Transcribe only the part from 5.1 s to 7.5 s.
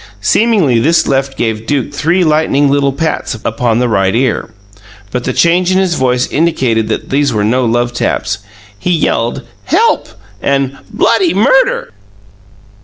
but the change in his voice indicated that these were